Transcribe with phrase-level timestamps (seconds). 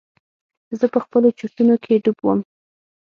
[0.79, 2.39] زه په خپلو چورتونو کښې ډوب وم.